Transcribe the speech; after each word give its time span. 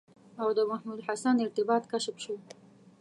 او 0.41 0.47
د 0.57 0.59
محمودالحسن 0.71 1.35
ارتباط 1.45 1.83
کشف 1.91 2.15
شو. 2.23 2.35